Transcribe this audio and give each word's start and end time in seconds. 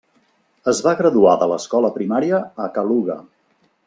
Es 0.71 0.79
va 0.85 0.93
graduar 1.01 1.35
de 1.43 1.49
l'escola 1.53 1.91
primària 2.01 2.39
a 2.65 2.71
Kaluga. 2.79 3.19